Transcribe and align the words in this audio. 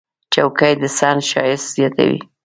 چوکۍ 0.33 0.73
د 0.81 0.83
صحن 0.97 1.19
ښایست 1.29 1.67
زیاتوي. 1.75 2.19